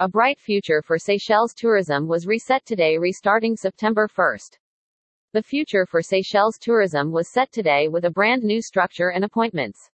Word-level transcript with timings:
A 0.00 0.08
bright 0.08 0.40
future 0.40 0.82
for 0.82 0.98
Seychelles 0.98 1.54
tourism 1.54 2.08
was 2.08 2.26
reset 2.26 2.66
today, 2.66 2.98
restarting 2.98 3.54
September 3.54 4.08
1st. 4.08 4.58
The 5.32 5.42
future 5.44 5.86
for 5.86 6.02
Seychelles 6.02 6.58
tourism 6.58 7.12
was 7.12 7.32
set 7.32 7.52
today 7.52 7.86
with 7.86 8.04
a 8.04 8.10
brand 8.10 8.42
new 8.42 8.60
structure 8.60 9.10
and 9.10 9.24
appointments. 9.24 9.88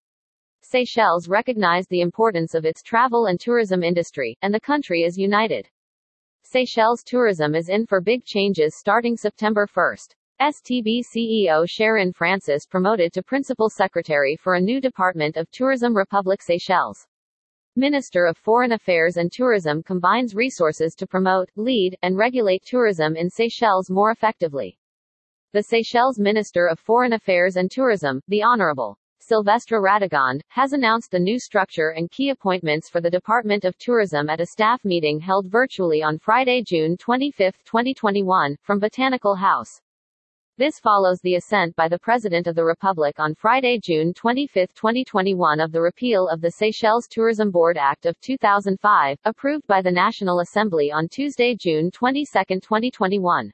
Seychelles 0.61 1.27
recognized 1.27 1.89
the 1.89 2.01
importance 2.01 2.53
of 2.53 2.63
its 2.63 2.83
travel 2.83 3.25
and 3.25 3.39
tourism 3.39 3.81
industry, 3.81 4.37
and 4.43 4.53
the 4.53 4.59
country 4.59 5.01
is 5.01 5.17
united. 5.17 5.67
Seychelles 6.43 7.01
tourism 7.03 7.55
is 7.55 7.67
in 7.67 7.87
for 7.87 7.99
big 7.99 8.23
changes 8.23 8.77
starting 8.77 9.17
September 9.17 9.65
1st. 9.65 10.13
STB 10.39 11.01
CEO 11.11 11.67
Sharon 11.67 12.13
Francis 12.13 12.67
promoted 12.67 13.13
to 13.13 13.23
Principal 13.23 13.67
Secretary 13.67 14.35
for 14.35 14.53
a 14.53 14.61
new 14.61 14.79
Department 14.79 15.37
of 15.37 15.49
Tourism 15.49 15.97
Republic 15.97 16.43
Seychelles. 16.43 17.07
Minister 17.79 18.25
of 18.25 18.39
Foreign 18.39 18.71
Affairs 18.71 19.17
and 19.17 19.31
Tourism 19.31 19.83
combines 19.83 20.33
resources 20.33 20.95
to 20.95 21.05
promote, 21.05 21.47
lead, 21.55 21.95
and 22.01 22.17
regulate 22.17 22.63
tourism 22.65 23.15
in 23.15 23.29
Seychelles 23.29 23.91
more 23.91 24.09
effectively. 24.09 24.79
The 25.53 25.61
Seychelles 25.61 26.17
Minister 26.17 26.65
of 26.65 26.79
Foreign 26.79 27.13
Affairs 27.13 27.55
and 27.55 27.69
Tourism, 27.69 28.19
the 28.29 28.41
Honorable 28.41 28.97
Silvestre 29.19 29.79
Radegonde, 29.79 30.41
has 30.47 30.73
announced 30.73 31.11
the 31.11 31.19
new 31.19 31.37
structure 31.37 31.89
and 31.89 32.09
key 32.09 32.31
appointments 32.31 32.89
for 32.89 32.99
the 32.99 33.11
Department 33.11 33.63
of 33.63 33.77
Tourism 33.77 34.27
at 34.27 34.41
a 34.41 34.47
staff 34.47 34.83
meeting 34.83 35.19
held 35.19 35.45
virtually 35.45 36.01
on 36.01 36.17
Friday, 36.17 36.63
June 36.65 36.97
25, 36.97 37.63
2021, 37.63 38.57
from 38.63 38.79
Botanical 38.79 39.35
House. 39.35 39.79
This 40.59 40.79
follows 40.79 41.19
the 41.21 41.35
assent 41.35 41.75
by 41.75 41.87
the 41.87 41.99
President 41.99 42.47
of 42.47 42.55
the 42.55 42.65
Republic 42.65 43.19
on 43.19 43.35
Friday, 43.35 43.79
June 43.79 44.11
25, 44.11 44.73
2021 44.73 45.59
of 45.59 45.71
the 45.71 45.79
repeal 45.79 46.27
of 46.27 46.41
the 46.41 46.49
Seychelles 46.49 47.07
Tourism 47.07 47.51
Board 47.51 47.77
Act 47.77 48.07
of 48.07 48.19
2005, 48.21 49.19
approved 49.25 49.67
by 49.67 49.83
the 49.83 49.91
National 49.91 50.39
Assembly 50.39 50.91
on 50.91 51.09
Tuesday, 51.09 51.55
June 51.55 51.91
22, 51.91 52.25
2021. 52.59 53.53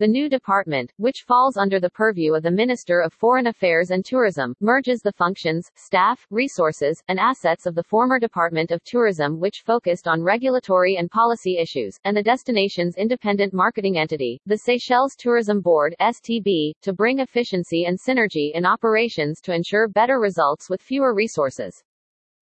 The 0.00 0.06
new 0.06 0.28
department, 0.28 0.92
which 0.96 1.24
falls 1.24 1.56
under 1.56 1.80
the 1.80 1.90
purview 1.90 2.34
of 2.34 2.44
the 2.44 2.52
Minister 2.52 3.00
of 3.00 3.12
Foreign 3.12 3.48
Affairs 3.48 3.90
and 3.90 4.04
Tourism, 4.04 4.54
merges 4.60 5.00
the 5.00 5.10
functions, 5.10 5.72
staff, 5.74 6.24
resources, 6.30 7.02
and 7.08 7.18
assets 7.18 7.66
of 7.66 7.74
the 7.74 7.82
former 7.82 8.20
Department 8.20 8.70
of 8.70 8.84
Tourism 8.84 9.40
which 9.40 9.64
focused 9.66 10.06
on 10.06 10.22
regulatory 10.22 10.94
and 10.98 11.10
policy 11.10 11.58
issues, 11.58 11.98
and 12.04 12.16
the 12.16 12.22
destination's 12.22 12.96
independent 12.96 13.52
marketing 13.52 13.98
entity, 13.98 14.40
the 14.46 14.58
Seychelles 14.58 15.16
Tourism 15.16 15.60
Board 15.60 15.96
STB, 16.00 16.74
to 16.80 16.92
bring 16.92 17.18
efficiency 17.18 17.86
and 17.86 17.98
synergy 17.98 18.52
in 18.54 18.64
operations 18.64 19.40
to 19.40 19.52
ensure 19.52 19.88
better 19.88 20.20
results 20.20 20.70
with 20.70 20.80
fewer 20.80 21.12
resources. 21.12 21.82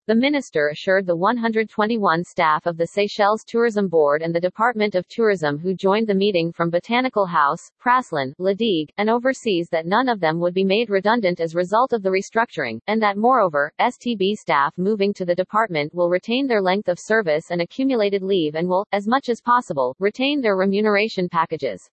The 0.07 0.13
minister 0.13 0.67
assured 0.67 1.07
the 1.07 1.15
121 1.15 2.23
staff 2.25 2.67
of 2.67 2.77
the 2.77 2.85
Seychelles 2.85 3.43
Tourism 3.43 3.87
Board 3.87 4.21
and 4.21 4.35
the 4.35 4.39
Department 4.39 4.93
of 4.93 5.07
Tourism 5.07 5.57
who 5.57 5.73
joined 5.73 6.05
the 6.05 6.13
meeting 6.13 6.51
from 6.51 6.69
Botanical 6.69 7.25
House, 7.25 7.71
Praslin, 7.79 8.35
La 8.37 8.53
Digue, 8.53 8.91
and 8.99 9.09
overseas 9.09 9.67
that 9.71 9.87
none 9.87 10.07
of 10.07 10.19
them 10.19 10.39
would 10.39 10.53
be 10.53 10.63
made 10.63 10.91
redundant 10.91 11.39
as 11.39 11.55
result 11.55 11.91
of 11.91 12.03
the 12.03 12.11
restructuring, 12.11 12.79
and 12.85 13.01
that 13.01 13.17
moreover, 13.17 13.73
STB 13.81 14.35
staff 14.35 14.77
moving 14.77 15.11
to 15.11 15.25
the 15.25 15.33
department 15.33 15.91
will 15.91 16.11
retain 16.11 16.45
their 16.45 16.61
length 16.61 16.87
of 16.87 16.99
service 16.99 17.49
and 17.49 17.59
accumulated 17.59 18.21
leave 18.21 18.53
and 18.53 18.69
will, 18.69 18.85
as 18.91 19.07
much 19.07 19.27
as 19.27 19.41
possible, 19.41 19.95
retain 19.97 20.39
their 20.39 20.55
remuneration 20.55 21.27
packages. 21.27 21.89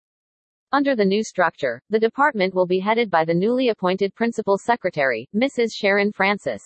Under 0.71 0.95
the 0.95 1.03
new 1.03 1.25
structure, 1.25 1.81
the 1.89 1.99
department 1.99 2.53
will 2.53 2.67
be 2.67 2.79
headed 2.79 3.11
by 3.11 3.25
the 3.25 3.33
newly 3.33 3.71
appointed 3.71 4.15
Principal 4.15 4.59
Secretary, 4.59 5.27
Mrs. 5.35 5.71
Sharon 5.73 6.13
Francis. 6.13 6.63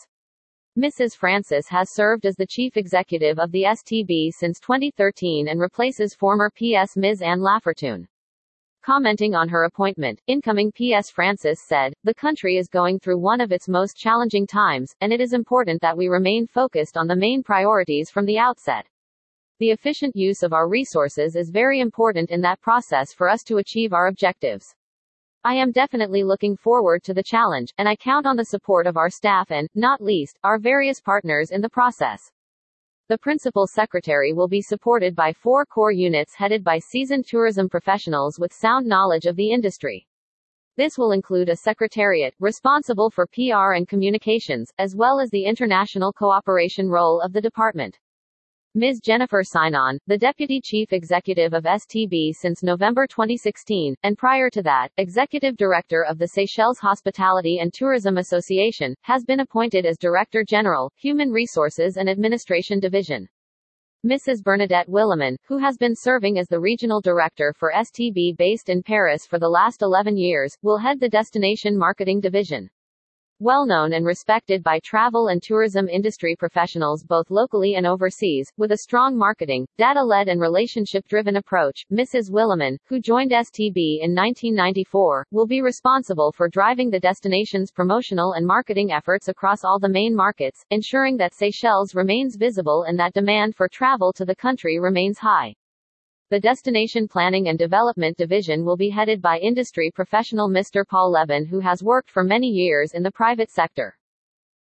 Mrs. 0.76 1.16
Francis 1.16 1.66
has 1.68 1.88
served 1.88 2.26
as 2.26 2.36
the 2.36 2.46
chief 2.46 2.76
executive 2.76 3.38
of 3.38 3.50
the 3.50 3.62
STB 3.62 4.30
since 4.30 4.60
2013 4.60 5.48
and 5.48 5.58
replaces 5.58 6.14
former 6.14 6.50
PS 6.50 6.98
Ms. 6.98 7.22
Anne 7.22 7.40
Lafortune. 7.40 8.06
Commenting 8.82 9.34
on 9.34 9.48
her 9.48 9.64
appointment, 9.64 10.20
incoming 10.26 10.70
PS 10.72 11.08
Francis 11.08 11.62
said, 11.66 11.94
The 12.04 12.12
country 12.12 12.58
is 12.58 12.68
going 12.68 12.98
through 12.98 13.18
one 13.18 13.40
of 13.40 13.52
its 13.52 13.70
most 13.70 13.96
challenging 13.96 14.46
times, 14.46 14.94
and 15.00 15.14
it 15.14 15.20
is 15.22 15.32
important 15.32 15.80
that 15.80 15.96
we 15.96 16.08
remain 16.08 16.46
focused 16.46 16.98
on 16.98 17.06
the 17.06 17.16
main 17.16 17.42
priorities 17.42 18.10
from 18.10 18.26
the 18.26 18.38
outset. 18.38 18.86
The 19.60 19.70
efficient 19.70 20.14
use 20.14 20.42
of 20.42 20.52
our 20.52 20.68
resources 20.68 21.36
is 21.36 21.48
very 21.48 21.80
important 21.80 22.30
in 22.30 22.42
that 22.42 22.60
process 22.60 23.14
for 23.14 23.30
us 23.30 23.42
to 23.44 23.56
achieve 23.56 23.94
our 23.94 24.08
objectives. 24.08 24.74
I 25.46 25.54
am 25.54 25.70
definitely 25.70 26.24
looking 26.24 26.56
forward 26.56 27.04
to 27.04 27.14
the 27.14 27.22
challenge, 27.22 27.72
and 27.78 27.88
I 27.88 27.94
count 27.94 28.26
on 28.26 28.34
the 28.34 28.46
support 28.46 28.84
of 28.84 28.96
our 28.96 29.08
staff 29.08 29.52
and, 29.52 29.68
not 29.76 30.00
least, 30.00 30.40
our 30.42 30.58
various 30.58 31.00
partners 31.00 31.52
in 31.52 31.60
the 31.60 31.70
process. 31.70 32.32
The 33.08 33.18
principal 33.18 33.68
secretary 33.68 34.32
will 34.32 34.48
be 34.48 34.60
supported 34.60 35.14
by 35.14 35.32
four 35.32 35.64
core 35.64 35.92
units 35.92 36.34
headed 36.34 36.64
by 36.64 36.80
seasoned 36.80 37.26
tourism 37.28 37.68
professionals 37.68 38.40
with 38.40 38.52
sound 38.52 38.88
knowledge 38.88 39.26
of 39.26 39.36
the 39.36 39.52
industry. 39.52 40.08
This 40.76 40.98
will 40.98 41.12
include 41.12 41.48
a 41.48 41.54
secretariat, 41.54 42.34
responsible 42.40 43.08
for 43.08 43.28
PR 43.28 43.74
and 43.74 43.86
communications, 43.86 44.72
as 44.78 44.96
well 44.96 45.20
as 45.20 45.30
the 45.30 45.44
international 45.44 46.12
cooperation 46.12 46.88
role 46.88 47.20
of 47.20 47.32
the 47.32 47.40
department. 47.40 47.96
Ms. 48.78 49.00
Jennifer 49.00 49.42
Sinon, 49.42 49.98
the 50.06 50.18
Deputy 50.18 50.60
Chief 50.62 50.92
Executive 50.92 51.54
of 51.54 51.64
STB 51.64 52.34
since 52.34 52.62
November 52.62 53.06
2016, 53.06 53.96
and 54.02 54.18
prior 54.18 54.50
to 54.50 54.62
that, 54.64 54.90
Executive 54.98 55.56
Director 55.56 56.04
of 56.04 56.18
the 56.18 56.28
Seychelles 56.28 56.78
Hospitality 56.78 57.60
and 57.60 57.72
Tourism 57.72 58.18
Association, 58.18 58.94
has 59.00 59.24
been 59.24 59.40
appointed 59.40 59.86
as 59.86 59.96
Director 59.96 60.44
General, 60.46 60.92
Human 60.96 61.30
Resources 61.30 61.96
and 61.96 62.06
Administration 62.06 62.78
Division. 62.78 63.26
Mrs. 64.04 64.42
Bernadette 64.44 64.90
Willemin, 64.90 65.36
who 65.46 65.56
has 65.56 65.78
been 65.78 65.94
serving 65.96 66.38
as 66.38 66.46
the 66.46 66.60
Regional 66.60 67.00
Director 67.00 67.54
for 67.56 67.72
STB 67.74 68.36
based 68.36 68.68
in 68.68 68.82
Paris 68.82 69.26
for 69.26 69.38
the 69.38 69.48
last 69.48 69.80
11 69.80 70.18
years, 70.18 70.54
will 70.60 70.76
head 70.76 71.00
the 71.00 71.08
Destination 71.08 71.78
Marketing 71.78 72.20
Division. 72.20 72.68
Well 73.38 73.66
known 73.66 73.92
and 73.92 74.06
respected 74.06 74.62
by 74.62 74.80
travel 74.82 75.28
and 75.28 75.42
tourism 75.42 75.90
industry 75.90 76.34
professionals 76.34 77.04
both 77.04 77.30
locally 77.30 77.74
and 77.74 77.86
overseas, 77.86 78.50
with 78.56 78.72
a 78.72 78.78
strong 78.78 79.14
marketing, 79.14 79.68
data-led 79.76 80.28
and 80.28 80.40
relationship-driven 80.40 81.36
approach, 81.36 81.84
Mrs. 81.92 82.30
Willemin, 82.30 82.78
who 82.86 82.98
joined 82.98 83.32
STB 83.32 83.98
in 84.00 84.14
1994, 84.14 85.26
will 85.32 85.46
be 85.46 85.60
responsible 85.60 86.32
for 86.32 86.48
driving 86.48 86.88
the 86.88 86.98
destination's 86.98 87.70
promotional 87.70 88.32
and 88.32 88.46
marketing 88.46 88.90
efforts 88.90 89.28
across 89.28 89.64
all 89.64 89.78
the 89.78 89.86
main 89.86 90.16
markets, 90.16 90.64
ensuring 90.70 91.18
that 91.18 91.34
Seychelles 91.34 91.94
remains 91.94 92.36
visible 92.36 92.84
and 92.84 92.98
that 92.98 93.12
demand 93.12 93.54
for 93.54 93.68
travel 93.68 94.14
to 94.14 94.24
the 94.24 94.34
country 94.34 94.80
remains 94.80 95.18
high. 95.18 95.54
The 96.28 96.40
Destination 96.40 97.06
Planning 97.06 97.46
and 97.46 97.56
Development 97.56 98.16
Division 98.16 98.64
will 98.64 98.76
be 98.76 98.90
headed 98.90 99.22
by 99.22 99.38
industry 99.38 99.92
professional 99.94 100.48
Mr. 100.48 100.84
Paul 100.84 101.12
Levin 101.12 101.44
who 101.44 101.60
has 101.60 101.84
worked 101.84 102.10
for 102.10 102.24
many 102.24 102.48
years 102.48 102.94
in 102.94 103.04
the 103.04 103.12
private 103.12 103.48
sector. 103.48 103.96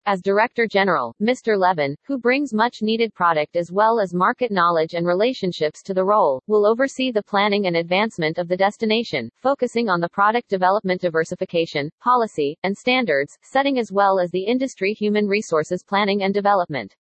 As 0.04 0.20
Director 0.20 0.66
General, 0.66 1.14
Mr. 1.22 1.56
Levin, 1.56 1.94
who 2.04 2.18
brings 2.18 2.52
much 2.52 2.82
needed 2.82 3.14
product 3.14 3.54
as 3.54 3.70
well 3.70 4.00
as 4.00 4.12
market 4.12 4.50
knowledge 4.50 4.94
and 4.94 5.06
relationships 5.06 5.84
to 5.84 5.94
the 5.94 6.04
role, 6.04 6.42
will 6.48 6.66
oversee 6.66 7.12
the 7.12 7.22
planning 7.22 7.68
and 7.68 7.76
advancement 7.76 8.38
of 8.38 8.48
the 8.48 8.56
destination, 8.56 9.30
focusing 9.36 9.88
on 9.88 10.00
the 10.00 10.08
product 10.08 10.50
development 10.50 11.00
diversification, 11.00 11.88
policy, 12.00 12.58
and 12.64 12.76
standards, 12.76 13.38
setting 13.44 13.78
as 13.78 13.92
well 13.92 14.18
as 14.18 14.32
the 14.32 14.42
industry 14.42 14.94
human 14.94 15.28
resources 15.28 15.84
planning 15.84 16.24
and 16.24 16.34
development. 16.34 16.96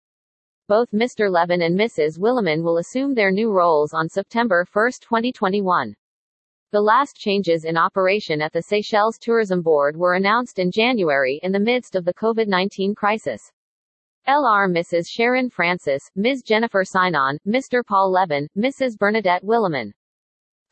Both 0.69 0.91
Mr. 0.91 1.31
Levin 1.31 1.63
and 1.63 1.79
Mrs. 1.79 2.19
Willemin 2.19 2.65
will 2.65 2.79
assume 2.79 3.15
their 3.15 3.31
new 3.31 3.53
roles 3.53 3.95
on 3.95 4.09
September 4.09 4.67
1, 4.73 4.91
2021. 5.01 5.95
The 6.73 6.81
last 6.81 7.15
changes 7.15 7.65
in 7.65 7.77
operation 7.77 8.43
at 8.43 8.53
the 8.53 8.63
Seychelles 8.63 9.17
Tourism 9.17 9.63
Board 9.63 9.97
were 9.97 10.15
announced 10.15 10.59
in 10.59 10.73
January 10.73 11.39
in 11.45 11.53
the 11.53 11.61
midst 11.61 11.95
of 11.95 12.05
the 12.05 12.15
COVID-19 12.15 12.97
crisis. 12.97 13.53
LR 14.27 14.69
Mrs. 14.69 15.07
Sharon 15.09 15.51
Francis, 15.51 16.11
Ms. 16.17 16.43
Jennifer 16.43 16.83
Sinon, 16.85 17.39
Mr. 17.47 17.87
Paul 17.87 18.11
Levin, 18.11 18.49
Mrs. 18.59 18.99
Bernadette 18.99 19.45
Willemin. 19.45 19.93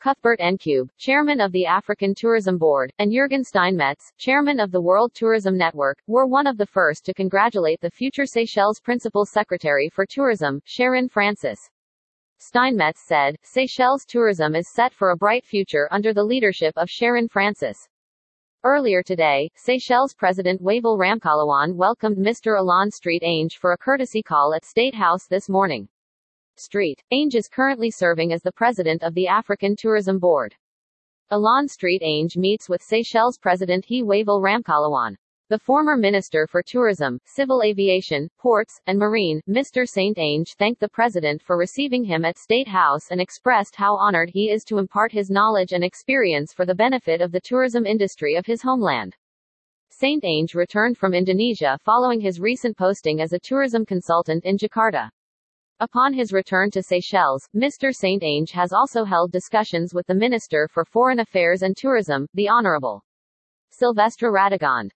Cuthbert 0.05 0.39
Ncube, 0.39 0.89
chairman 0.99 1.41
of 1.41 1.51
the 1.51 1.65
African 1.65 2.13
Tourism 2.13 2.59
Board, 2.59 2.93
and 2.99 3.11
Jürgen 3.11 3.43
Steinmetz, 3.43 4.13
chairman 4.19 4.59
of 4.59 4.69
the 4.69 4.79
World 4.79 5.15
Tourism 5.15 5.57
Network, 5.57 5.97
were 6.05 6.27
one 6.27 6.45
of 6.45 6.59
the 6.59 6.65
first 6.67 7.03
to 7.05 7.13
congratulate 7.15 7.81
the 7.81 7.89
future 7.89 8.27
Seychelles 8.27 8.79
Principal 8.79 9.25
Secretary 9.25 9.89
for 9.89 10.05
Tourism, 10.05 10.61
Sharon 10.63 11.09
Francis. 11.09 11.71
Steinmetz 12.37 13.07
said, 13.07 13.35
Seychelles 13.41 14.05
tourism 14.05 14.53
is 14.53 14.71
set 14.71 14.93
for 14.93 15.09
a 15.09 15.17
bright 15.17 15.43
future 15.43 15.87
under 15.89 16.13
the 16.13 16.23
leadership 16.23 16.75
of 16.77 16.87
Sharon 16.87 17.27
Francis. 17.27 17.89
Earlier 18.63 19.01
today, 19.01 19.49
Seychelles 19.55 20.13
President 20.13 20.61
Wavel 20.61 20.99
Ramkalawan 20.99 21.73
welcomed 21.73 22.17
Mr. 22.17 22.59
Alain 22.59 22.91
Street 22.91 23.23
Ange 23.23 23.57
for 23.57 23.71
a 23.71 23.77
courtesy 23.79 24.21
call 24.21 24.53
at 24.53 24.65
State 24.65 24.93
House 24.93 25.25
this 25.27 25.49
morning. 25.49 25.87
Street. 26.57 27.03
Ange 27.11 27.35
is 27.35 27.47
currently 27.47 27.91
serving 27.91 28.33
as 28.33 28.41
the 28.41 28.51
president 28.51 29.03
of 29.03 29.13
the 29.13 29.27
African 29.27 29.75
Tourism 29.75 30.19
Board. 30.19 30.55
Alain 31.31 31.67
Street 31.67 32.01
Ange 32.03 32.37
meets 32.37 32.69
with 32.69 32.81
Seychelles 32.81 33.37
President 33.37 33.85
He 33.85 34.03
Wavel 34.03 34.41
Ramkalawan. 34.41 35.15
The 35.49 35.59
former 35.59 35.95
Minister 35.95 36.47
for 36.47 36.63
Tourism, 36.63 37.19
Civil 37.25 37.61
Aviation, 37.61 38.29
Ports, 38.39 38.81
and 38.87 38.97
Marine, 38.97 39.41
Mr. 39.47 39.87
St. 39.87 40.17
Ange 40.17 40.55
thanked 40.55 40.79
the 40.79 40.89
President 40.89 41.39
for 41.41 41.55
receiving 41.55 42.03
him 42.03 42.25
at 42.25 42.39
State 42.39 42.67
House 42.67 43.11
and 43.11 43.21
expressed 43.21 43.75
how 43.75 43.95
honored 43.95 44.31
he 44.31 44.49
is 44.49 44.63
to 44.63 44.79
impart 44.79 45.11
his 45.11 45.29
knowledge 45.29 45.71
and 45.71 45.83
experience 45.83 46.51
for 46.51 46.65
the 46.65 46.73
benefit 46.73 47.21
of 47.21 47.31
the 47.31 47.41
tourism 47.41 47.85
industry 47.85 48.33
of 48.33 48.47
his 48.47 48.63
homeland. 48.63 49.15
St. 49.91 50.25
Ange 50.25 50.55
returned 50.55 50.97
from 50.97 51.13
Indonesia 51.13 51.77
following 51.83 52.19
his 52.19 52.39
recent 52.39 52.75
posting 52.75 53.21
as 53.21 53.31
a 53.31 53.39
tourism 53.39 53.85
consultant 53.85 54.45
in 54.45 54.57
Jakarta. 54.57 55.09
Upon 55.81 56.13
his 56.13 56.31
return 56.31 56.71
to 56.71 56.81
Seychelles, 56.81 57.49
Mr. 57.53 57.93
St. 57.93 58.23
Ange 58.23 58.51
has 58.51 58.71
also 58.71 59.03
held 59.03 59.33
discussions 59.33 59.93
with 59.93 60.07
the 60.07 60.15
Minister 60.15 60.69
for 60.71 60.85
Foreign 60.85 61.19
Affairs 61.19 61.63
and 61.63 61.75
Tourism, 61.75 62.27
the 62.33 62.47
Honorable 62.47 63.03
Silvestre 63.71 64.31
Radegonde. 64.31 64.91